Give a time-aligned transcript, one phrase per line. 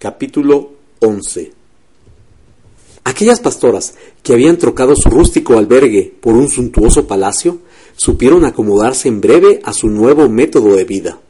[0.00, 0.70] Capítulo
[1.00, 1.52] 11
[3.04, 7.58] Aquellas pastoras que habían trocado su rústico albergue por un suntuoso palacio
[7.96, 11.20] supieron acomodarse en breve a su nuevo método de vida.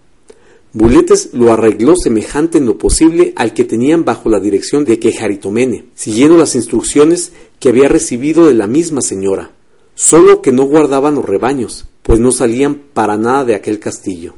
[0.72, 5.87] Buletes lo arregló semejante en lo posible al que tenían bajo la dirección de Quejaritomene,
[5.97, 9.51] siguiendo las instrucciones que había recibido de la misma señora,
[9.97, 14.35] solo que no guardaban los rebaños, pues no salían para nada de aquel castillo.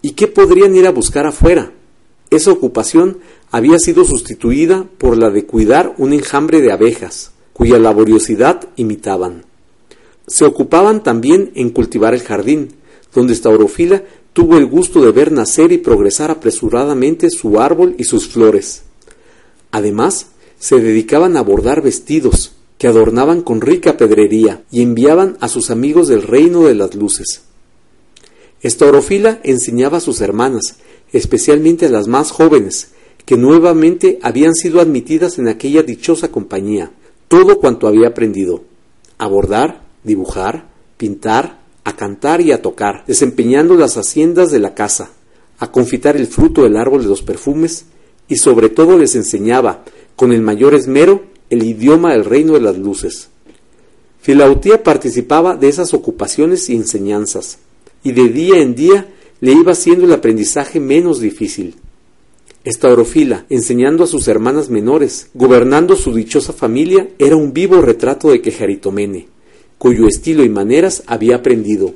[0.00, 1.72] ¿Y qué podrían ir a buscar afuera?
[2.30, 3.18] Esa ocupación
[3.50, 9.44] había sido sustituida por la de cuidar un enjambre de abejas, cuya laboriosidad imitaban.
[10.26, 12.74] Se ocupaban también en cultivar el jardín,
[13.14, 14.02] donde Staurofila
[14.32, 18.82] tuvo el gusto de ver nacer y progresar apresuradamente su árbol y sus flores.
[19.70, 20.26] Además,
[20.58, 26.06] se dedicaban a bordar vestidos, que adornaban con rica pedrería y enviaban a sus amigos
[26.06, 27.42] del reino de las luces.
[28.62, 30.76] Estaurofila enseñaba a sus hermanas,
[31.12, 32.90] especialmente a las más jóvenes,
[33.28, 36.92] que nuevamente habían sido admitidas en aquella dichosa compañía,
[37.28, 38.64] todo cuanto había aprendido,
[39.18, 45.10] a bordar, dibujar, pintar, a cantar y a tocar, desempeñando las haciendas de la casa,
[45.58, 47.84] a confitar el fruto del árbol de los perfumes,
[48.28, 49.84] y sobre todo les enseñaba,
[50.16, 53.28] con el mayor esmero, el idioma del reino de las luces.
[54.22, 57.58] Filautía participaba de esas ocupaciones y enseñanzas,
[58.02, 59.06] y de día en día
[59.42, 61.74] le iba haciendo el aprendizaje menos difícil.
[62.68, 68.42] Estaurofila, enseñando a sus hermanas menores, gobernando su dichosa familia, era un vivo retrato de
[68.42, 69.26] Quejaritomene,
[69.78, 71.94] cuyo estilo y maneras había aprendido.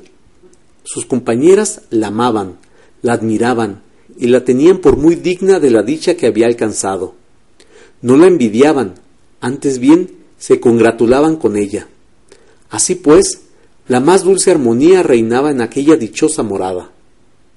[0.83, 2.57] Sus compañeras la amaban,
[3.03, 3.83] la admiraban
[4.17, 7.13] y la tenían por muy digna de la dicha que había alcanzado.
[8.01, 8.95] No la envidiaban,
[9.41, 11.87] antes bien se congratulaban con ella.
[12.71, 13.41] Así pues,
[13.87, 16.89] la más dulce armonía reinaba en aquella dichosa morada.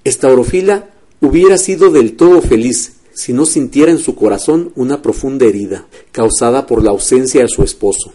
[0.05, 0.91] Estaurofila
[1.23, 6.67] hubiera sido del todo feliz si no sintiera en su corazón una profunda herida, causada
[6.67, 8.13] por la ausencia de su esposo.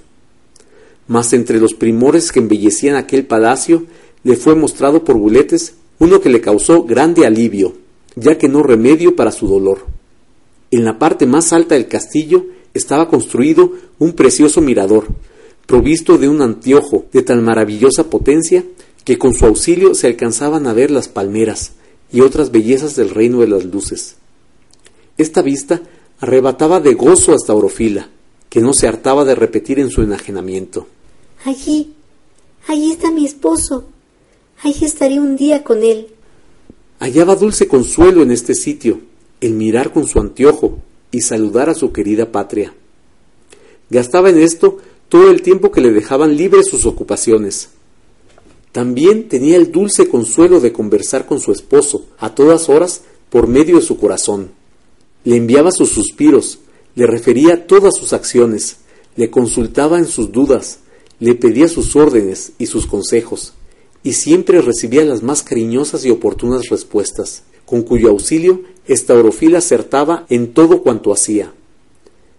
[1.07, 3.87] Mas entre los primores que embellecían aquel palacio,
[4.23, 7.73] le fue mostrado por Buletes uno que le causó grande alivio,
[8.15, 9.87] ya que no remedio para su dolor.
[10.69, 15.07] En la parte más alta del castillo estaba construido un precioso mirador,
[15.65, 18.63] provisto de un anteojo de tan maravillosa potencia
[19.03, 21.71] que con su auxilio se alcanzaban a ver las palmeras
[22.13, 24.20] y otras bellezas del reino de las luces.
[25.17, 25.81] Esta vista
[26.19, 28.09] arrebataba de gozo hasta Orofila,
[28.49, 30.87] que no se hartaba de repetir en su enajenamiento.
[31.45, 31.93] Allí,
[32.67, 33.85] allí está mi esposo.
[34.63, 36.07] Allí estaré un día con él.
[36.99, 38.99] Hallaba dulce consuelo en este sitio,
[39.39, 40.77] el mirar con su anteojo
[41.09, 42.73] y saludar a su querida patria.
[43.89, 44.77] Gastaba en esto
[45.09, 47.69] todo el tiempo que le dejaban libres sus ocupaciones.
[48.71, 53.77] También tenía el dulce consuelo de conversar con su esposo a todas horas por medio
[53.77, 54.51] de su corazón.
[55.23, 56.59] Le enviaba sus suspiros,
[56.95, 58.77] le refería todas sus acciones,
[59.15, 60.79] le consultaba en sus dudas,
[61.19, 63.53] le pedía sus órdenes y sus consejos,
[64.03, 70.53] y siempre recibía las más cariñosas y oportunas respuestas, con cuyo auxilio Estaurofil acertaba en
[70.53, 71.53] todo cuanto hacía.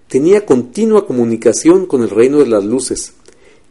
[0.09, 3.15] Tenía continua comunicación con el reino de las luces,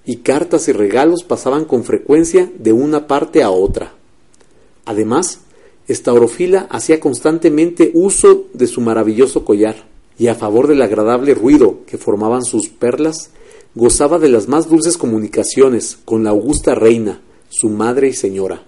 [0.06, 3.94] y cartas y regalos pasaban con frecuencia de una parte a otra.
[4.86, 5.42] Además,
[5.92, 9.88] Estaurofila hacía constantemente uso de su maravilloso collar,
[10.18, 13.32] y a favor del agradable ruido que formaban sus perlas,
[13.76, 18.66] gozaba de las más dulces comunicaciones con la augusta reina, su madre y señora.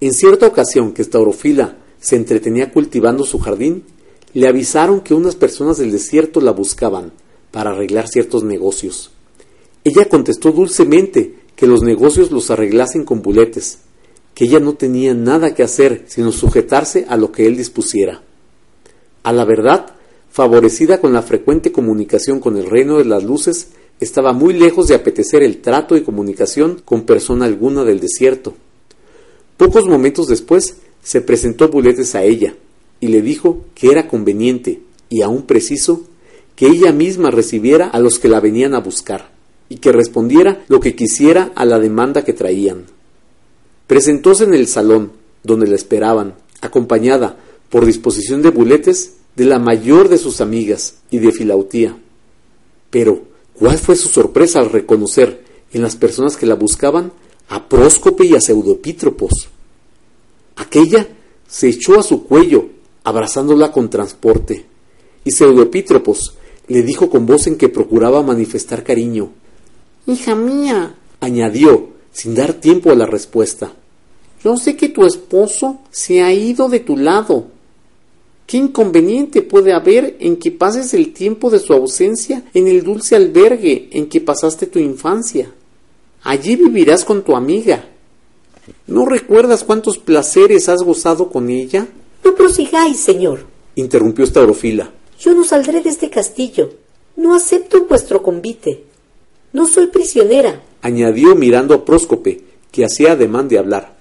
[0.00, 3.82] En cierta ocasión que Estaurofila se entretenía cultivando su jardín,
[4.34, 7.12] le avisaron que unas personas del desierto la buscaban
[7.50, 9.10] para arreglar ciertos negocios.
[9.82, 13.78] Ella contestó dulcemente que los negocios los arreglasen con buletes,
[14.38, 18.22] que ella no tenía nada que hacer sino sujetarse a lo que él dispusiera.
[19.24, 19.94] A la verdad,
[20.30, 24.94] favorecida con la frecuente comunicación con el reino de las luces, estaba muy lejos de
[24.94, 28.54] apetecer el trato y comunicación con persona alguna del desierto.
[29.56, 32.54] Pocos momentos después se presentó Buletes a ella
[33.00, 36.04] y le dijo que era conveniente y aún preciso
[36.54, 39.32] que ella misma recibiera a los que la venían a buscar
[39.68, 42.97] y que respondiera lo que quisiera a la demanda que traían.
[43.88, 45.12] Presentóse en el salón,
[45.42, 47.38] donde la esperaban, acompañada,
[47.70, 51.96] por disposición de Buletes, de la mayor de sus amigas y de Filautía.
[52.90, 53.22] Pero,
[53.54, 55.42] ¿cuál fue su sorpresa al reconocer
[55.72, 57.12] en las personas que la buscaban
[57.48, 59.48] a Próscope y a Pseudopítropos?
[60.56, 61.08] Aquella
[61.48, 62.66] se echó a su cuello,
[63.04, 64.66] abrazándola con transporte,
[65.24, 66.34] y Pseudopítropos
[66.66, 69.30] le dijo con voz en que procuraba manifestar cariño.
[70.06, 73.72] Hija mía, añadió, sin dar tiempo a la respuesta.
[74.42, 77.46] Yo sé que tu esposo se ha ido de tu lado.
[78.44, 83.14] ¿Qué inconveniente puede haber en que pases el tiempo de su ausencia en el dulce
[83.14, 85.54] albergue en que pasaste tu infancia?
[86.24, 87.84] Allí vivirás con tu amiga.
[88.88, 91.86] ¿No recuerdas cuántos placeres has gozado con ella?
[92.24, 94.90] No prosigáis, señor, interrumpió Staurofila.
[95.20, 96.74] Yo no saldré de este castillo.
[97.14, 98.82] No acepto vuestro convite.
[99.52, 100.64] No soy prisionera.
[100.82, 103.96] Añadió mirando a Próscope, que hacía ademán de hablar.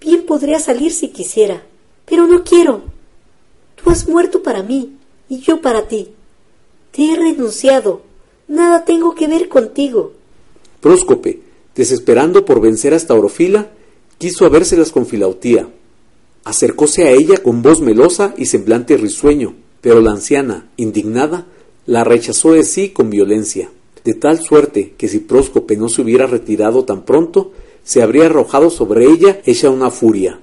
[0.00, 1.62] Bien podría salir si quisiera,
[2.04, 2.82] pero no quiero.
[3.76, 4.92] Tú has muerto para mí
[5.28, 6.08] y yo para ti.
[6.92, 8.02] Te he renunciado.
[8.46, 10.12] Nada tengo que ver contigo.
[10.80, 11.40] Próscope,
[11.74, 13.70] desesperando por vencer a Staurofila,
[14.18, 15.68] quiso habérselas con Filautía.
[16.44, 21.46] Acercóse a ella con voz melosa y semblante risueño, pero la anciana, indignada,
[21.86, 23.70] la rechazó de sí con violencia,
[24.04, 27.52] de tal suerte que si Próscope no se hubiera retirado tan pronto,
[27.82, 30.40] se habría arrojado sobre ella hecha una furia.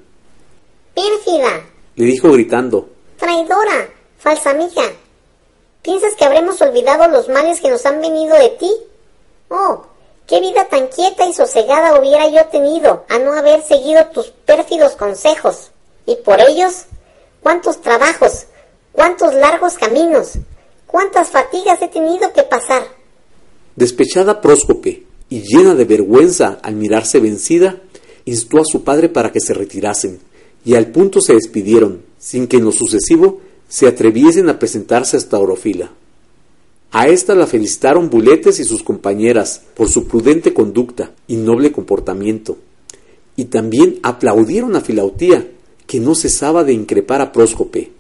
[0.96, 1.62] Pérfida,
[1.96, 4.84] Le dijo gritando, traidora, falsa amiga.
[5.82, 8.72] ¿Piensas que habremos olvidado los males que nos han venido de ti?
[9.50, 9.84] Oh,
[10.28, 14.96] qué vida tan quieta y sosegada hubiera yo tenido a no haber seguido tus pérfidos
[14.96, 15.72] consejos.
[16.06, 16.86] Y por ellos,
[17.42, 18.46] cuántos trabajos,
[18.92, 20.34] cuántos largos caminos,
[20.88, 23.01] cuántas fatigas he tenido que pasar.
[23.76, 27.82] Despechada Próscope y llena de vergüenza al mirarse vencida,
[28.26, 30.20] instó a su padre para que se retirasen,
[30.66, 33.40] y al punto se despidieron, sin que en lo sucesivo
[33.70, 35.92] se atreviesen a presentarse hasta Orofila.
[36.92, 42.58] A ésta la felicitaron Buletes y sus compañeras por su prudente conducta y noble comportamiento,
[43.38, 45.50] y también aplaudieron a Filautía,
[45.88, 47.92] que no cesaba de increpar a Próscope,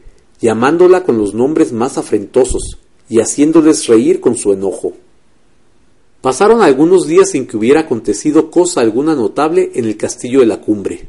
[0.41, 2.77] llamándola con los nombres más afrentosos
[3.07, 4.94] y haciéndoles reír con su enojo.
[6.21, 10.62] Pasaron algunos días sin que hubiera acontecido cosa alguna notable en el castillo de la
[10.62, 11.07] cumbre.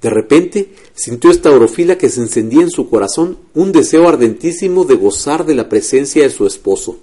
[0.00, 4.94] De repente sintió esta orofila que se encendía en su corazón un deseo ardentísimo de
[4.94, 6.98] gozar de la presencia de su esposo.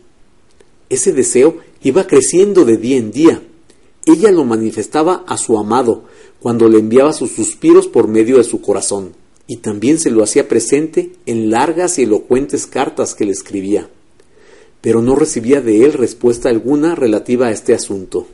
[0.89, 3.41] Ese deseo iba creciendo de día en día.
[4.05, 6.05] Ella lo manifestaba a su amado
[6.39, 9.11] cuando le enviaba sus suspiros por medio de su corazón,
[9.47, 13.89] y también se lo hacía presente en largas y elocuentes cartas que le escribía
[14.81, 18.27] pero no recibía de él respuesta alguna relativa a este asunto.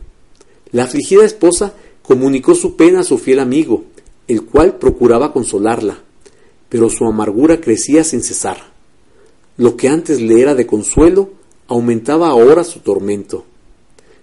[0.72, 3.86] La afligida esposa comunicó su pena a su fiel amigo,
[4.28, 6.00] el cual procuraba consolarla,
[6.70, 8.74] pero su amargura crecía sin cesar.
[9.58, 11.30] Lo que antes le era de consuelo,
[11.68, 13.46] aumentaba ahora su tormento.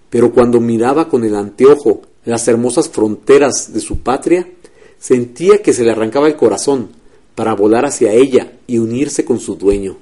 [0.09, 4.47] Pero cuando miraba con el anteojo las hermosas fronteras de su patria,
[4.99, 6.89] sentía que se le arrancaba el corazón
[7.33, 9.97] para volar hacia ella y unirse con su dueño.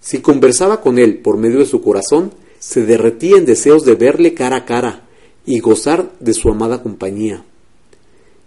[0.00, 4.34] Si conversaba con él por medio de su corazón, se derretía en deseos de verle
[4.34, 5.08] cara a cara
[5.44, 7.44] y gozar de su amada compañía.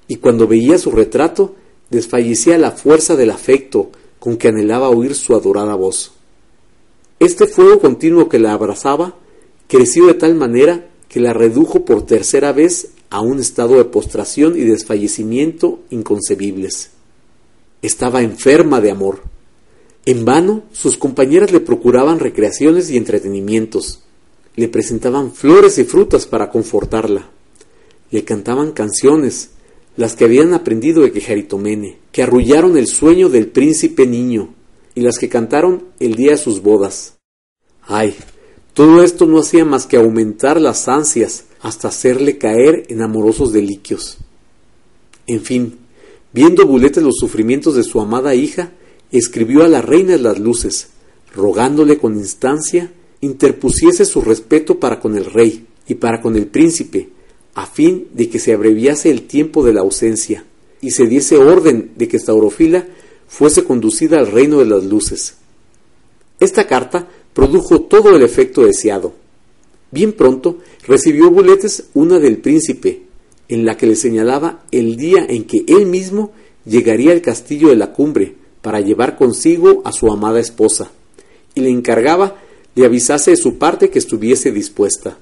[0.08, 1.56] Y cuando veía su retrato,
[1.90, 6.14] desfallecía la fuerza del afecto con que anhelaba oír su adorada voz.
[7.20, 9.16] Este fuego continuo que la abrazaba
[9.68, 14.58] creció de tal manera que la redujo por tercera vez a un estado de postración
[14.58, 16.92] y desfallecimiento inconcebibles.
[17.82, 19.22] Estaba enferma de amor.
[20.06, 24.02] En vano sus compañeras le procuraban recreaciones y entretenimientos,
[24.56, 27.30] le presentaban flores y frutas para confortarla,
[28.12, 29.52] le cantaban canciones,
[29.96, 34.54] las que habían aprendido de Quejaritomene, que arrullaron el sueño del príncipe niño,
[34.96, 37.16] y las que cantaron el día de sus bodas.
[37.82, 38.16] Ay,
[38.74, 44.18] todo esto no hacía más que aumentar las ansias hasta hacerle caer en amorosos deliquios.
[45.28, 45.78] En fin,
[46.32, 48.72] viendo Buletes los sufrimientos de su amada hija,
[49.18, 50.90] escribió a la reina de las luces,
[51.36, 52.92] rogándole con instancia
[53.24, 57.10] interpusiese su respeto para con el rey y para con el príncipe,
[57.56, 60.44] a fin de que se abreviase el tiempo de la ausencia,
[60.82, 62.86] y se diese orden de que Staurofila
[63.28, 65.36] fuese conducida al reino de las luces.
[66.40, 69.14] Esta carta produjo todo el efecto deseado.
[69.92, 73.04] Bien pronto recibió Buletes una del príncipe,
[73.48, 76.34] en la que le señalaba el día en que él mismo
[76.66, 80.90] llegaría al castillo de la cumbre, para llevar consigo a su amada esposa,
[81.54, 82.38] y le encargaba
[82.74, 85.20] le avisase de su parte que estuviese dispuesta.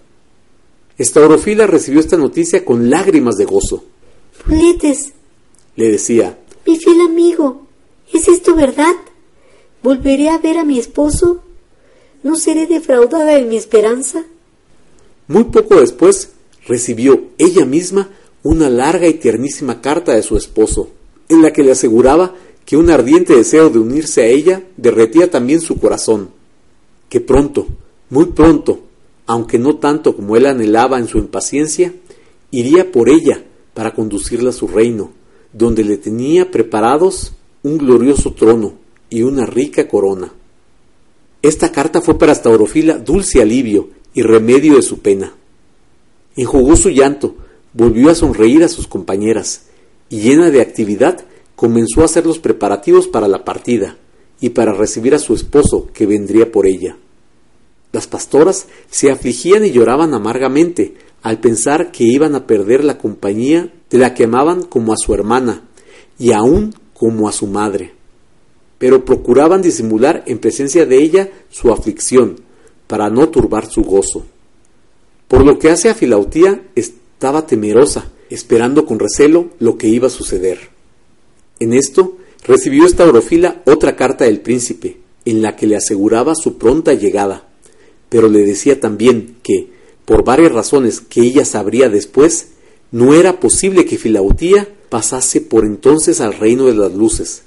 [0.98, 3.84] Estaurofila recibió esta noticia con lágrimas de gozo.
[4.48, 5.12] Buletes,
[5.76, 7.68] Le decía, mi fiel amigo,
[8.14, 8.96] ¿es esto verdad?
[9.84, 11.44] ¿Volveré a ver a mi esposo?
[12.24, 14.24] ¿No seré defraudada en mi esperanza?
[15.32, 16.32] muy poco después
[16.68, 18.10] recibió ella misma
[18.44, 20.90] una larga y tiernísima carta de su esposo,
[21.30, 25.62] en la que le aseguraba que un ardiente deseo de unirse a ella derretía también
[25.62, 26.30] su corazón,
[27.10, 27.68] que pronto,
[28.10, 28.82] muy pronto,
[29.26, 31.94] aunque no tanto como él anhelaba en su impaciencia,
[32.52, 35.12] iría por ella para conducirla a su reino,
[35.54, 38.74] donde le tenía preparados un glorioso trono
[39.10, 40.34] y una rica corona.
[41.42, 45.34] Esta carta fue para Staurofila dulce alivio y remedio de su pena.
[46.36, 47.36] Enjugó su llanto,
[47.74, 49.64] volvió a sonreír a sus compañeras,
[50.10, 51.26] y llena de actividad
[51.62, 53.96] comenzó a hacer los preparativos para la partida
[54.40, 56.98] y para recibir a su esposo que vendría por ella.
[57.92, 63.72] Las pastoras se afligían y lloraban amargamente al pensar que iban a perder la compañía
[63.92, 65.62] de la que amaban como a su hermana
[66.18, 67.94] y aún como a su madre.
[68.80, 72.38] Pero procuraban disimular en presencia de ella su aflicción
[72.88, 74.26] para no turbar su gozo.
[75.28, 80.10] Por lo que hace a Filautía, estaba temerosa, esperando con recelo lo que iba a
[80.10, 80.71] suceder.
[81.62, 86.58] En esto recibió esta orofila otra carta del príncipe, en la que le aseguraba su
[86.58, 87.48] pronta llegada,
[88.10, 89.70] pero le decía también que,
[90.06, 92.48] por varias razones que ella sabría después,
[92.90, 97.44] no era posible que Filautía pasase por entonces al reino de las luces,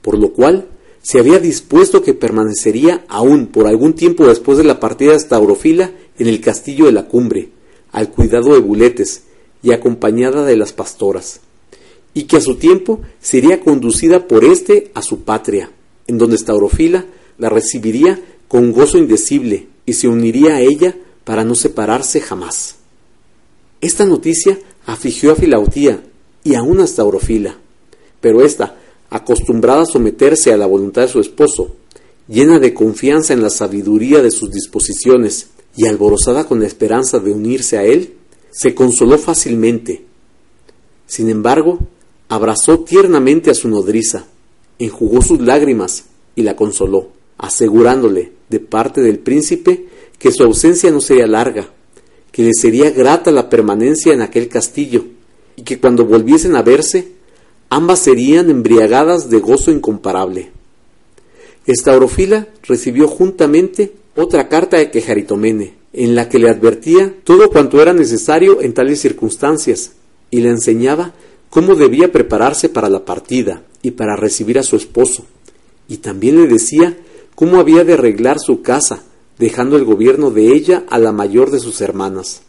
[0.00, 0.68] por lo cual
[1.02, 5.90] se había dispuesto que permanecería aún por algún tiempo después de la partida de Staurofila
[6.20, 7.48] en el castillo de la cumbre,
[7.90, 9.24] al cuidado de Buletes
[9.60, 11.40] y acompañada de las pastoras,
[12.16, 15.70] y que a su tiempo sería conducida por éste a su patria,
[16.06, 17.04] en donde Staurofila
[17.36, 18.18] la recibiría
[18.48, 22.76] con gozo indecible y se uniría a ella para no separarse jamás.
[23.82, 26.04] Esta noticia afligió a Filautía
[26.42, 27.58] y aún a Staurofila,
[28.22, 28.78] pero ésta,
[29.10, 31.76] acostumbrada a someterse a la voluntad de su esposo,
[32.28, 37.32] llena de confianza en la sabiduría de sus disposiciones y alborozada con la esperanza de
[37.32, 38.14] unirse a él,
[38.50, 40.06] se consoló fácilmente.
[41.06, 41.78] Sin embargo,
[42.28, 44.26] abrazó tiernamente a su nodriza,
[44.78, 46.04] enjugó sus lágrimas
[46.34, 49.86] y la consoló, asegurándole, de parte del príncipe,
[50.18, 51.68] que su ausencia no sería larga,
[52.32, 55.04] que le sería grata la permanencia en aquel castillo,
[55.56, 57.08] y que cuando volviesen a verse,
[57.70, 60.50] ambas serían embriagadas de gozo incomparable.
[61.66, 67.92] Estaurofila recibió juntamente otra carta de Quejaritomene, en la que le advertía todo cuanto era
[67.92, 69.92] necesario en tales circunstancias,
[70.30, 71.14] y le enseñaba
[71.50, 75.24] cómo debía prepararse para la partida y para recibir a su esposo,
[75.88, 76.96] y también le decía
[77.34, 79.04] cómo había de arreglar su casa,
[79.38, 82.42] dejando el gobierno de ella a la mayor de sus hermanas.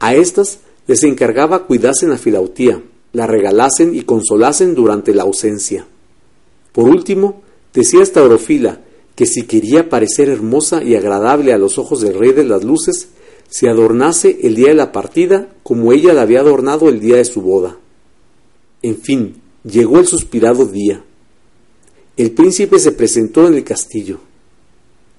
[0.00, 2.82] A éstas les encargaba cuidasen a Filautía,
[3.12, 5.86] la regalasen y consolasen durante la ausencia.
[6.72, 7.42] Por último,
[7.74, 8.80] decía esta orofila
[9.14, 13.08] que si quería parecer hermosa y agradable a los ojos del rey de las luces,
[13.48, 17.24] se adornase el día de la partida como ella la había adornado el día de
[17.24, 17.78] su boda.
[18.82, 21.04] En fin, llegó el suspirado día.
[22.16, 24.20] El príncipe se presentó en el castillo.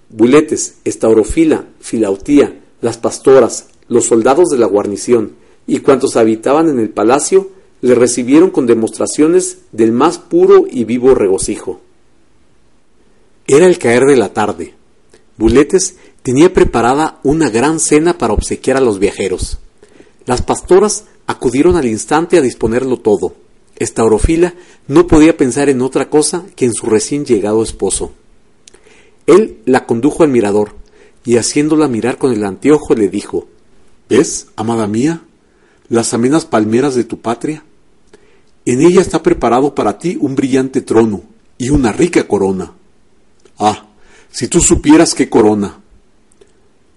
[0.10, 5.34] Buletes, Estaurofila, Filautía, las pastoras, los soldados de la guarnición
[5.68, 7.52] y cuantos habitaban en el palacio
[7.82, 11.80] le recibieron con demostraciones del más puro y vivo regocijo.
[13.48, 14.74] Era el caer de la tarde.
[15.38, 19.60] Buletes tenía preparada una gran cena para obsequiar a los viajeros.
[20.26, 23.34] Las pastoras acudieron al instante a disponerlo todo.
[23.80, 24.54] Estaurofila
[24.88, 28.12] no podía pensar en otra cosa que en su recién llegado esposo.
[29.26, 30.76] Él la condujo al mirador
[31.26, 33.48] y haciéndola mirar con el anteojo le dijo
[34.10, 35.22] ¿Ves, amada mía,
[35.88, 37.64] las amenas palmeras de tu patria?
[38.66, 41.24] En ella está preparado para ti un brillante trono
[41.58, 42.74] y una rica corona.
[43.58, 43.88] Ah,
[44.32, 45.80] si tú supieras qué corona,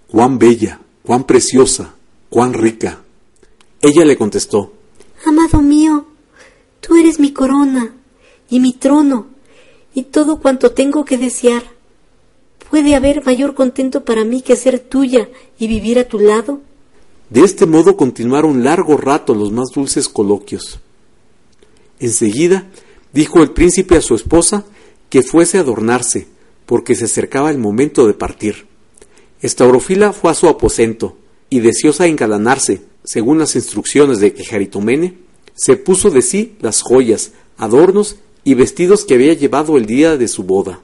[0.07, 1.93] cuán bella, cuán preciosa,
[2.29, 3.01] cuán rica.
[3.81, 4.73] Ella le contestó,
[5.25, 6.07] Amado mío,
[6.85, 7.95] tú eres mi corona
[8.49, 9.27] y mi trono
[9.93, 11.63] y todo cuanto tengo que desear.
[12.69, 16.61] ¿Puede haber mayor contento para mí que ser tuya y vivir a tu lado?
[17.29, 20.79] De este modo continuaron largo rato los más dulces coloquios.
[21.99, 22.67] Enseguida
[23.13, 24.65] dijo el príncipe a su esposa
[25.09, 26.27] que fuese a adornarse,
[26.65, 28.67] porque se acercaba el momento de partir.
[29.41, 31.15] Estaurofila fue a su aposento,
[31.49, 35.22] y deseosa de engalanarse, según las instrucciones de Quejaritomene,
[35.55, 40.27] se puso de sí las joyas, adornos y vestidos que había llevado el día de
[40.27, 40.81] su boda.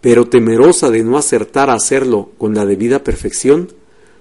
[0.00, 3.72] Pero temerosa de no acertar a hacerlo con la debida perfección,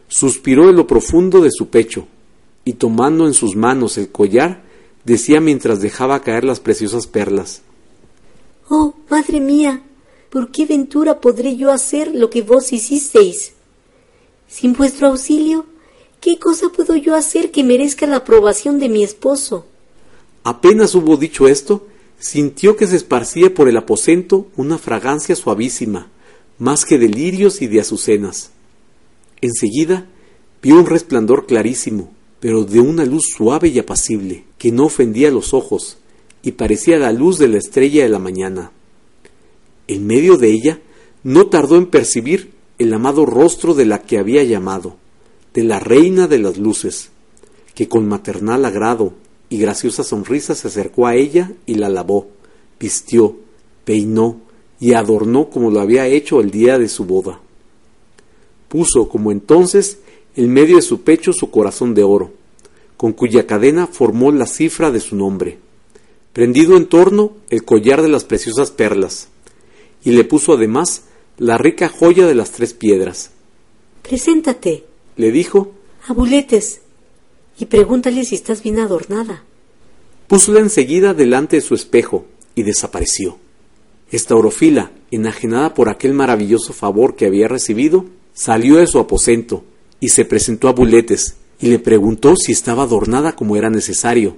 [0.08, 2.08] suspiró en lo profundo de su pecho,
[2.66, 4.64] y tomando en sus manos el collar,
[5.06, 7.62] decía mientras dejaba caer las preciosas perlas
[8.70, 9.82] Oh, madre mía,
[10.30, 13.54] ¿por qué ventura podré yo hacer lo que vos hicisteis?
[14.50, 15.66] Sin vuestro auxilio,
[16.20, 19.66] ¿qué cosa puedo yo hacer que merezca la aprobación de mi esposo?
[20.48, 21.88] Apenas hubo dicho esto,
[22.20, 26.08] sintió que se esparcía por el aposento una fragancia suavísima,
[26.58, 28.52] más que de lirios y de azucenas.
[29.42, 30.08] Enseguida
[30.62, 35.54] vio un resplandor clarísimo, pero de una luz suave y apacible, que no ofendía los
[35.54, 35.98] ojos,
[36.42, 38.72] y parecía la luz de la estrella de la mañana.
[39.90, 40.80] En medio de ella
[41.24, 44.96] no tardó en percibir el amado rostro de la que había llamado,
[45.54, 47.10] de la reina de las luces,
[47.76, 52.28] que con maternal agrado y graciosa sonrisa se acercó a ella y la lavó,
[52.80, 53.36] vistió,
[53.86, 54.42] peinó
[54.80, 57.40] y adornó como lo había hecho el día de su boda.
[58.68, 60.00] Puso, como entonces,
[60.36, 62.32] en medio de su pecho su corazón de oro,
[62.98, 65.58] con cuya cadena formó la cifra de su nombre,
[66.34, 69.30] prendido en torno el collar de las preciosas perlas,
[70.04, 71.04] y le puso además
[71.38, 73.32] la rica joya de las tres piedras.
[74.02, 74.86] Preséntate,
[75.16, 75.72] Le dijo,
[76.08, 76.82] a Buletes,
[77.60, 79.44] y pregúntale si estás bien adornada.
[80.28, 83.38] púsola enseguida delante de su espejo y desapareció.
[84.12, 89.64] Esta orofila, enajenada por aquel maravilloso favor que había recibido, salió de su aposento
[90.00, 94.38] y se presentó a Buletes y le preguntó si estaba adornada como era necesario.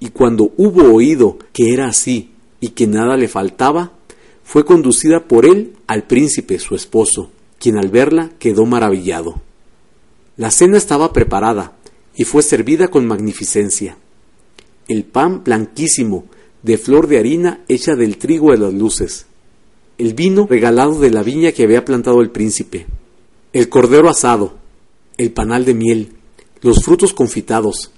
[0.00, 2.30] Y cuando hubo oído que era así
[2.60, 3.92] y que nada le faltaba,
[4.42, 9.40] fue conducida por él al príncipe su esposo, quien al verla quedó maravillado.
[10.36, 11.76] La cena estaba preparada
[12.16, 13.96] y fue servida con magnificencia.
[14.88, 16.24] El pan blanquísimo,
[16.62, 19.26] de flor de harina hecha del trigo de las luces.
[19.98, 22.86] El vino regalado de la viña que había plantado el príncipe.
[23.52, 24.54] El cordero asado,
[25.16, 26.12] el panal de miel,
[26.62, 27.90] los frutos confitados.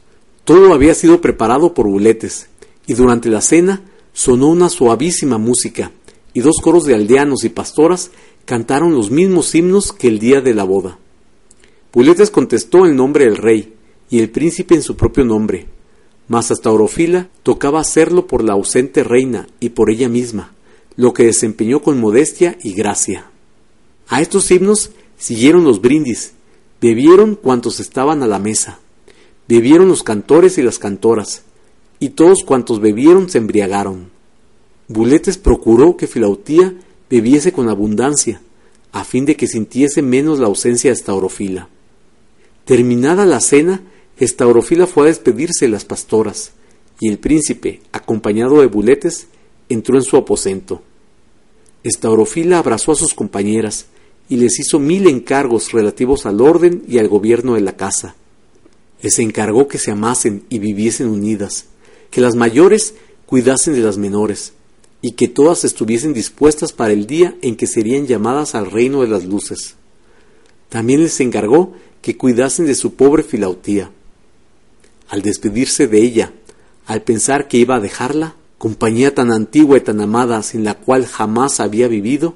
[0.44, 2.48] Todo había sido preparado por buletes,
[2.86, 3.82] y durante la cena
[4.12, 5.92] sonó una suavísima música,
[6.32, 8.10] y dos coros de aldeanos y pastoras
[8.44, 10.98] cantaron los mismos himnos que el día de la boda.
[11.92, 13.74] Buletes contestó el nombre del rey,
[14.10, 15.66] y el príncipe en su propio nombre,
[16.28, 20.52] mas hasta Orofila tocaba hacerlo por la ausente reina y por ella misma,
[20.96, 23.30] lo que desempeñó con modestia y gracia.
[24.08, 26.32] A estos himnos siguieron los brindis,
[26.80, 28.78] bebieron cuantos estaban a la mesa,
[29.46, 31.42] bebieron los cantores y las cantoras,
[32.00, 34.10] y todos cuantos bebieron se embriagaron.
[34.88, 36.74] Buletes procuró que Filautía
[37.10, 38.40] bebiese con abundancia,
[38.92, 41.68] a fin de que sintiese menos la ausencia de Estaurofila.
[42.64, 43.82] Terminada la cena,
[44.20, 46.52] Estaurofila fue a despedirse de las pastoras,
[47.00, 49.28] y el príncipe, acompañado de Buletes,
[49.68, 50.82] entró en su aposento.
[51.84, 53.86] Estaurofila abrazó a sus compañeras
[54.28, 58.16] y les hizo mil encargos relativos al orden y al gobierno de la casa.
[59.00, 61.66] Les encargó que se amasen y viviesen unidas,
[62.10, 62.94] que las mayores
[63.26, 64.52] cuidasen de las menores,
[65.00, 69.08] y que todas estuviesen dispuestas para el día en que serían llamadas al reino de
[69.08, 69.76] las luces.
[70.68, 73.92] También les encargó que cuidasen de su pobre Filautía.
[75.08, 76.32] Al despedirse de ella,
[76.86, 81.06] al pensar que iba a dejarla, compañía tan antigua y tan amada sin la cual
[81.06, 82.34] jamás había vivido,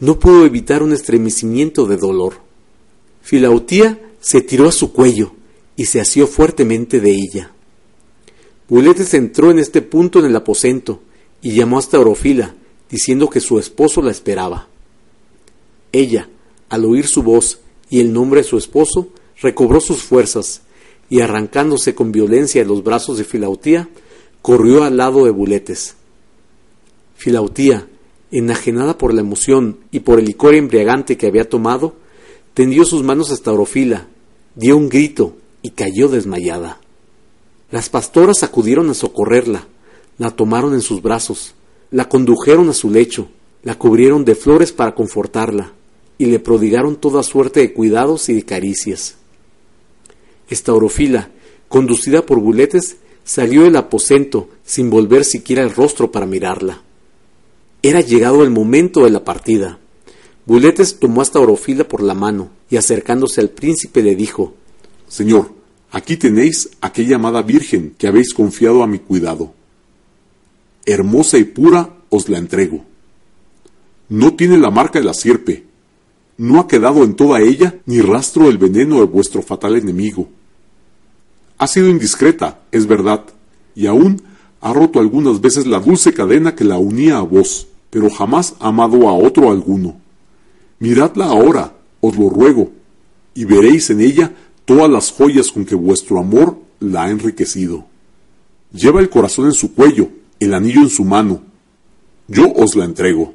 [0.00, 2.34] no pudo evitar un estremecimiento de dolor.
[3.22, 5.32] Filautía se tiró a su cuello
[5.76, 7.52] y se asió fuertemente de ella.
[8.68, 11.02] Buletes entró en este punto en el aposento
[11.40, 12.54] y llamó hasta Orofila,
[12.90, 14.68] diciendo que su esposo la esperaba.
[15.92, 16.28] Ella,
[16.68, 17.60] al oír su voz
[17.90, 19.08] y el nombre de su esposo,
[19.40, 20.62] recobró sus fuerzas
[21.12, 23.86] y arrancándose con violencia de los brazos de Filautía,
[24.40, 25.94] corrió al lado de Buletes.
[27.16, 27.86] Filautía,
[28.30, 31.96] enajenada por la emoción y por el licor embriagante que había tomado,
[32.54, 34.08] tendió sus manos hasta Orofila,
[34.54, 36.80] dio un grito y cayó desmayada.
[37.70, 39.68] Las pastoras acudieron a socorrerla,
[40.16, 41.54] la tomaron en sus brazos,
[41.90, 43.28] la condujeron a su lecho,
[43.62, 45.72] la cubrieron de flores para confortarla,
[46.16, 49.18] y le prodigaron toda suerte de cuidados y de caricias.
[50.52, 51.30] Esta orofila,
[51.70, 56.82] conducida por buletes, salió del aposento sin volver siquiera el rostro para mirarla.
[57.82, 59.78] Era llegado el momento de la partida.
[60.44, 64.52] Buletes tomó hasta Orofila por la mano y acercándose al príncipe le dijo
[65.08, 65.54] Señor,
[65.90, 69.54] aquí tenéis aquella amada Virgen que habéis confiado a mi cuidado.
[70.84, 72.84] Hermosa y pura os la entrego.
[74.10, 75.64] No tiene la marca de la sierpe,
[76.36, 80.28] no ha quedado en toda ella ni rastro del veneno de vuestro fatal enemigo.
[81.62, 83.22] Ha sido indiscreta, es verdad,
[83.76, 84.20] y aún
[84.60, 88.66] ha roto algunas veces la dulce cadena que la unía a vos, pero jamás ha
[88.66, 90.00] amado a otro alguno.
[90.80, 92.72] Miradla ahora, os lo ruego,
[93.36, 97.86] y veréis en ella todas las joyas con que vuestro amor la ha enriquecido.
[98.72, 100.08] Lleva el corazón en su cuello,
[100.40, 101.42] el anillo en su mano.
[102.26, 103.34] Yo os la entrego.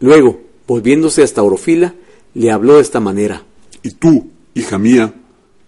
[0.00, 1.94] Luego, volviéndose hasta Orofila,
[2.34, 3.44] le habló de esta manera.
[3.84, 5.14] Y tú, hija mía,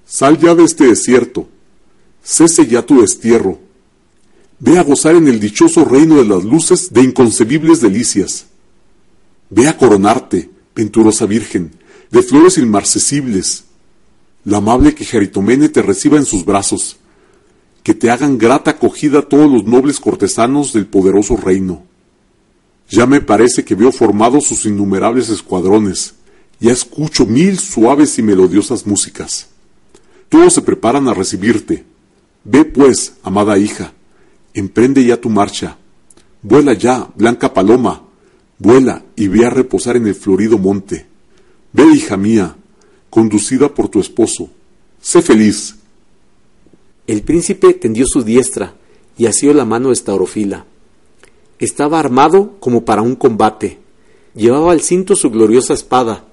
[0.05, 1.47] sal ya de este desierto,
[2.23, 3.59] cese ya tu destierro,
[4.59, 8.47] ve a gozar en el dichoso reino de las luces de inconcebibles delicias.
[9.49, 11.73] Ve a coronarte, venturosa Virgen,
[12.11, 13.65] de flores inmarcesibles.
[14.45, 16.97] La amable que Jeritomene te reciba en sus brazos,
[17.83, 21.83] que te hagan grata acogida todos los nobles cortesanos del poderoso reino.
[22.89, 26.15] Ya me parece que veo formados sus innumerables escuadrones.
[26.59, 29.49] Ya escucho mil suaves y melodiosas músicas.
[30.29, 31.85] Todos se preparan a recibirte.
[32.45, 33.93] Ve pues, amada hija,
[34.55, 35.77] emprende ya tu marcha.
[36.43, 38.03] Vuela ya, blanca paloma,
[38.59, 41.07] vuela y ve a reposar en el florido monte.
[41.73, 42.57] Ve, hija mía,
[43.11, 44.49] conducida por tu esposo.
[45.01, 45.77] Sé feliz.
[47.07, 48.75] El príncipe tendió su diestra
[49.19, 50.65] y asió la mano de Estaurofila.
[51.59, 53.79] Estaba armado como para un combate.
[54.35, 56.25] Llevaba al cinto su gloriosa espada.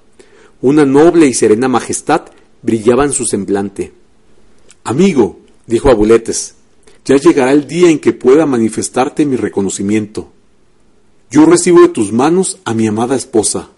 [0.62, 2.22] Una noble y serena majestad
[2.62, 3.92] brillaba en su semblante.
[4.84, 5.37] Amigo,
[5.68, 6.54] dijo Abuletes,
[7.04, 10.28] ya llegará el día en que pueda manifestarte mi reconocimiento.
[11.30, 13.68] Yo recibo de tus manos a mi amada esposa.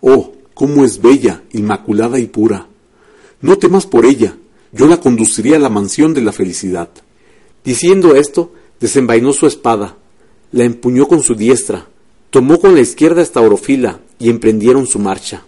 [0.00, 2.68] Oh, cómo es bella, inmaculada y pura.
[3.40, 4.36] No temas por ella,
[4.72, 6.90] yo la conduciré a la mansión de la felicidad.
[7.64, 9.96] Diciendo esto, desenvainó su espada,
[10.52, 11.86] la empuñó con su diestra,
[12.30, 15.44] tomó con la izquierda esta orofila y emprendieron su marcha.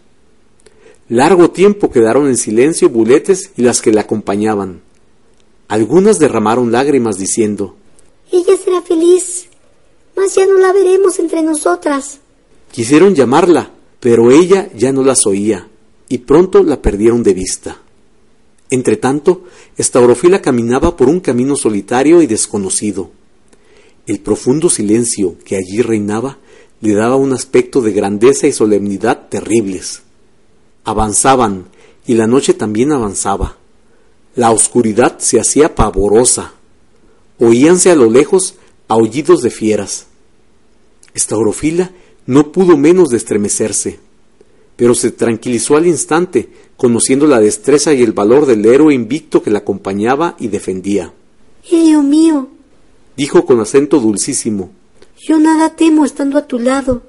[1.09, 4.81] Largo tiempo quedaron en silencio Buletes y las que la acompañaban.
[5.69, 7.77] Algunas derramaron lágrimas diciendo
[8.33, 9.49] Ella será feliz,
[10.17, 12.21] mas ya no la veremos entre nosotras.
[12.73, 15.69] Quisieron llamarla, pero ella ya no las oía,
[16.09, 17.83] y pronto la perdieron de vista.
[18.71, 19.45] Entretanto,
[19.77, 23.11] Estaurofila caminaba por un camino solitario y desconocido.
[24.07, 26.39] El profundo silencio que allí reinaba
[26.81, 30.03] le daba un aspecto de grandeza y solemnidad terribles.
[30.85, 31.67] Avanzaban,
[32.07, 33.58] y la noche también avanzaba.
[34.39, 36.53] La oscuridad se hacía pavorosa.
[37.41, 38.55] Oíanse a lo lejos
[38.87, 40.07] aullidos de fieras.
[41.13, 41.91] Estaurofila
[42.25, 43.99] no pudo menos de estremecerse,
[44.77, 49.51] pero se tranquilizó al instante, conociendo la destreza y el valor del héroe invicto que
[49.51, 51.13] la acompañaba y defendía.
[51.69, 52.47] Hijo mío,
[53.17, 54.71] dijo con acento dulcísimo,
[55.21, 57.03] yo nada temo estando a tu lado.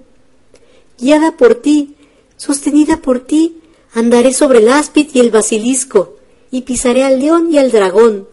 [0.97, 1.95] Guiada por ti,
[2.37, 3.57] sostenida por ti,
[3.93, 6.15] andaré sobre el áspid y el basilisco,
[6.51, 8.27] y pisaré al león y al dragón.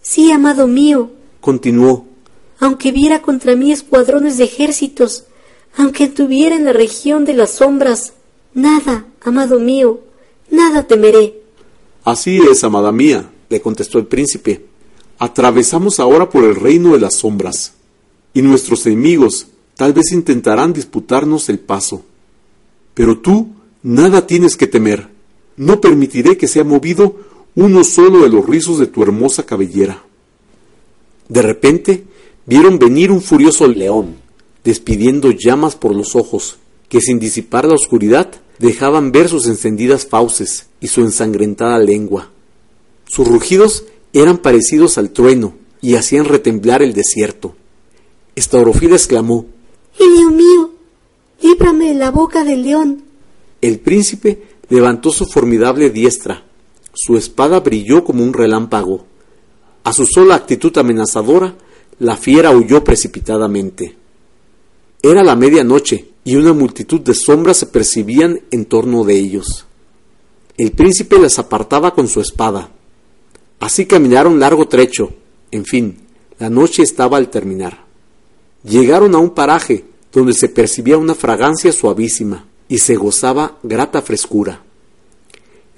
[0.00, 2.06] Sí, amado mío, continuó,
[2.58, 5.24] aunque viera contra mí escuadrones de ejércitos,
[5.76, 8.12] aunque estuviera en la región de las sombras,
[8.54, 10.00] nada, amado mío,
[10.50, 11.40] nada temeré.
[12.04, 14.66] Así es, amada mía, le contestó el príncipe.
[15.18, 17.74] Atravesamos ahora por el reino de las sombras,
[18.34, 19.46] y nuestros enemigos
[19.76, 22.02] tal vez intentarán disputarnos el paso.
[22.94, 23.48] Pero tú
[23.82, 25.08] nada tienes que temer.
[25.56, 27.16] No permitiré que sea movido
[27.54, 30.02] uno solo de los rizos de tu hermosa cabellera.
[31.28, 32.04] De repente
[32.46, 34.16] vieron venir un furioso león,
[34.64, 40.66] despidiendo llamas por los ojos, que sin disipar la oscuridad dejaban ver sus encendidas fauces
[40.80, 42.30] y su ensangrentada lengua.
[43.06, 47.54] Sus rugidos eran parecidos al trueno y hacían retemblar el desierto.
[48.34, 49.46] Estaurofila exclamó
[49.98, 50.70] Dios mío,
[51.42, 53.02] líbrame de la boca del león.
[53.60, 56.44] El príncipe levantó su formidable diestra.
[56.94, 59.06] Su espada brilló como un relámpago.
[59.84, 61.54] A su sola actitud amenazadora,
[61.98, 63.96] la fiera huyó precipitadamente.
[65.02, 69.66] Era la medianoche y una multitud de sombras se percibían en torno de ellos.
[70.56, 72.70] El príncipe las apartaba con su espada.
[73.58, 75.12] Así caminaron largo trecho.
[75.50, 75.96] En fin,
[76.38, 77.84] la noche estaba al terminar.
[78.64, 84.62] Llegaron a un paraje donde se percibía una fragancia suavísima y se gozaba grata frescura.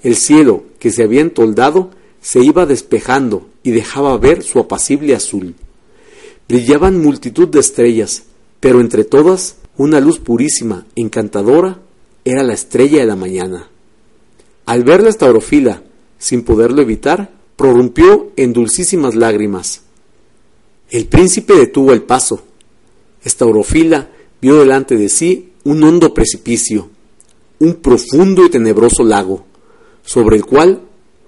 [0.03, 1.89] El cielo, que se había entoldado,
[2.21, 5.55] se iba despejando y dejaba ver su apacible azul.
[6.47, 8.25] Brillaban multitud de estrellas,
[8.59, 11.79] pero entre todas una luz purísima, encantadora,
[12.23, 13.67] era la estrella de la mañana.
[14.67, 15.81] Al ver la estaurofila,
[16.19, 19.81] sin poderlo evitar, prorrumpió en dulcísimas lágrimas.
[20.91, 22.43] El príncipe detuvo el paso.
[23.23, 26.91] Estaurofila vio delante de sí un hondo precipicio,
[27.57, 29.47] un profundo y tenebroso lago,
[30.05, 30.81] sobre el cual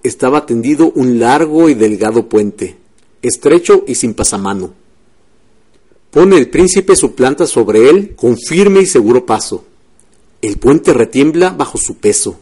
[0.04, 2.78] estaba tendido un largo y delgado puente,
[3.22, 4.74] estrecho y sin pasamano.
[6.12, 9.66] Pone el príncipe su planta sobre él con firme y seguro paso.
[10.42, 12.40] El puente retiembla bajo su peso.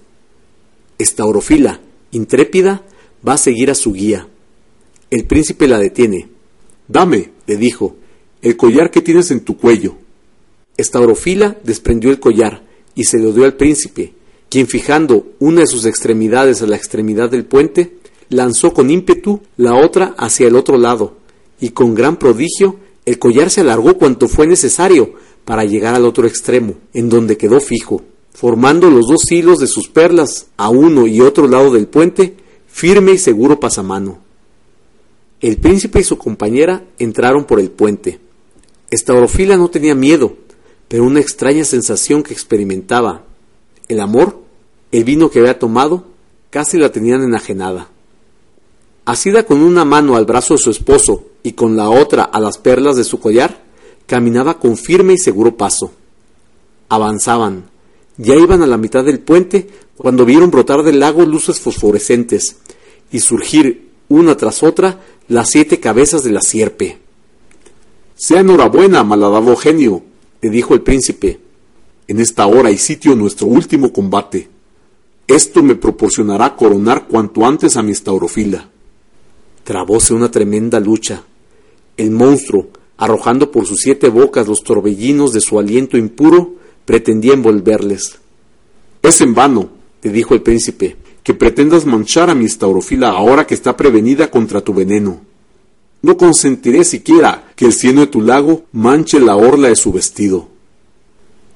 [0.98, 2.84] Estaurofila, intrépida,
[3.28, 4.28] va a seguir a su guía.
[5.10, 6.30] El príncipe la detiene.
[6.88, 7.96] Dame, le dijo,
[8.42, 9.96] el collar que tienes en tu cuello.
[10.78, 14.14] Estaurofila desprendió el collar y se lo dio al príncipe,
[14.50, 17.98] quien fijando una de sus extremidades a la extremidad del puente,
[18.30, 21.18] lanzó con ímpetu la otra hacia el otro lado,
[21.60, 25.14] y con gran prodigio el collar se alargó cuanto fue necesario
[25.46, 28.02] para llegar al otro extremo, en donde quedó fijo,
[28.34, 32.36] formando los dos hilos de sus perlas a uno y otro lado del puente,
[32.68, 34.20] firme y seguro pasamano.
[35.40, 38.20] El príncipe y su compañera entraron por el puente.
[38.90, 40.38] Estaurofila no tenía miedo,
[40.88, 43.26] pero una extraña sensación que experimentaba.
[43.88, 44.42] El amor,
[44.92, 46.06] el vino que había tomado,
[46.50, 47.90] casi la tenían enajenada.
[49.06, 52.58] Asida con una mano al brazo de su esposo y con la otra a las
[52.58, 53.64] perlas de su collar,
[54.08, 55.92] caminaba con firme y seguro paso.
[56.90, 57.70] Avanzaban.
[58.18, 59.68] Ya iban a la mitad del puente
[59.98, 62.56] cuando vieron brotar del lago luces fosforescentes
[63.12, 67.00] y surgir una tras otra las siete cabezas de la sierpe.
[68.16, 70.04] Sea enhorabuena, malhadado genio,
[70.42, 71.40] le dijo el príncipe.
[72.08, 74.48] En esta hora y sitio nuestro último combate.
[75.28, 78.70] Esto me proporcionará coronar cuanto antes a mi estaurofila.
[79.64, 81.24] Trabóse una tremenda lucha.
[81.98, 86.54] El monstruo, arrojando por sus siete bocas los torbellinos de su aliento impuro,
[86.86, 88.20] pretendía envolverles.
[89.02, 89.70] Es en vano,
[90.04, 94.62] le dijo el príncipe, que pretendas manchar a mi estaurofila ahora que está prevenida contra
[94.62, 95.22] tu veneno.
[96.04, 100.55] No consentiré siquiera que el cieno de tu lago manche la orla de su vestido.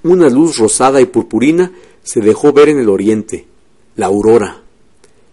[0.04, 1.72] Una luz rosada y purpurina
[2.04, 3.46] se dejó ver en el oriente,
[3.96, 4.64] la aurora.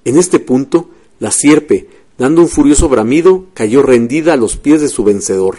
[0.05, 0.89] En este punto,
[1.21, 5.59] la sierpe, dando un furioso bramido, cayó rendida a los pies de su vencedor.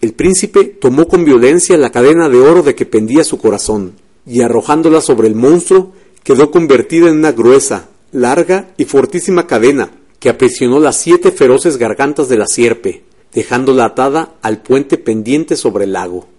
[0.00, 3.94] El príncipe tomó con violencia la cadena de oro de que pendía su corazón,
[4.26, 10.28] y arrojándola sobre el monstruo, quedó convertida en una gruesa, larga y fortísima cadena que
[10.28, 15.92] aprisionó las siete feroces gargantas de la sierpe, dejándola atada al puente pendiente sobre el
[15.92, 16.33] lago.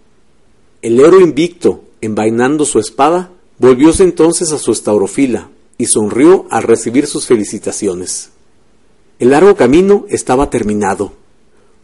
[0.86, 7.08] El héroe invicto, envainando su espada, volvióse entonces a su estaurofila y sonrió al recibir
[7.08, 8.30] sus felicitaciones.
[9.18, 11.14] El largo camino estaba terminado.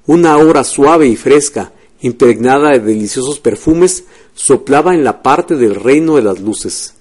[0.06, 4.04] Una hora suave y fresca, impregnada de deliciosos perfumes,
[4.36, 6.94] soplaba en la parte del reino de las luces.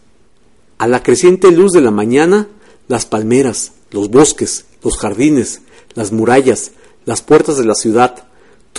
[0.79, 2.49] A la creciente luz de la mañana,
[2.89, 5.61] las palmeras, los bosques, los jardines,
[5.93, 6.71] las murallas,
[7.05, 8.30] las puertas de la ciudad,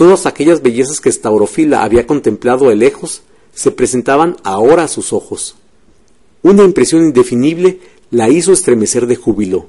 [0.02, 3.22] todas aquellas bellezas que Staurofila había contemplado de lejos,
[3.54, 5.54] se presentaban ahora a sus ojos.
[6.42, 7.78] Una impresión indefinible
[8.10, 9.68] la hizo estremecer de júbilo.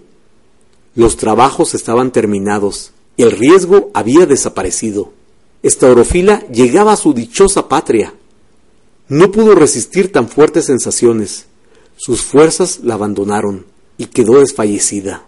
[0.96, 5.14] Los trabajos estaban terminados, el riesgo había desaparecido.
[5.62, 8.16] Estaurofila llegaba a su dichosa patria.
[9.10, 11.46] No pudo resistir tan fuertes sensaciones.
[11.96, 13.68] Sus fuerzas la abandonaron
[14.00, 15.28] y quedó desfallecida.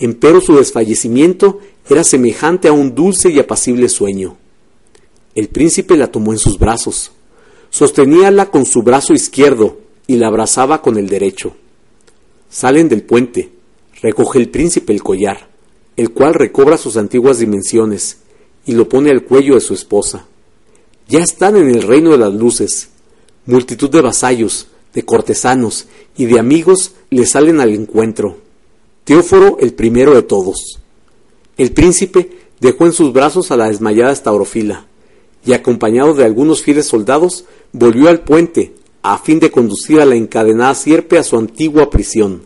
[0.00, 4.38] Empero su desfallecimiento era semejante a un dulce y apacible sueño.
[5.34, 7.12] El príncipe la tomó en sus brazos,
[7.68, 11.54] sosteníala con su brazo izquierdo y la abrazaba con el derecho.
[12.48, 13.52] Salen del puente,
[14.00, 15.50] recoge el príncipe el collar,
[15.96, 18.18] el cual recobra sus antiguas dimensiones,
[18.64, 20.26] y lo pone al cuello de su esposa.
[21.08, 22.88] Ya están en el reino de las luces.
[23.44, 28.49] Multitud de vasallos, de cortesanos y de amigos le salen al encuentro.
[29.12, 30.78] El primero de todos.
[31.56, 34.86] El príncipe dejó en sus brazos a la desmayada Estaurofila,
[35.44, 40.14] y acompañado de algunos fieles soldados, volvió al puente, a fin de conducir a la
[40.14, 42.42] encadenada sierpe a su antigua prisión,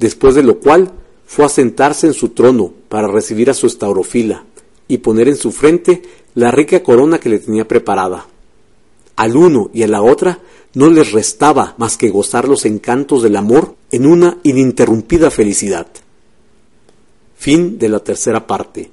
[0.00, 0.90] después de lo cual
[1.24, 4.44] fue a sentarse en su trono para recibir a su Estaurofila
[4.88, 6.02] y poner en su frente
[6.34, 8.26] la rica corona que le tenía preparada.
[9.14, 10.40] Al uno y a la otra
[10.74, 15.86] no les restaba más que gozar los encantos del amor en una ininterrumpida felicidad.
[17.38, 18.90] Fin de la tercera parte.